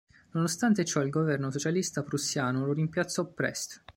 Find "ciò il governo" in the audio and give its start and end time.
0.83-1.51